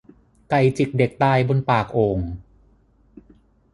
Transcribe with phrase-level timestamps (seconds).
[0.49, 2.19] ไก่จิกเด็กตายบนปากโอ่ง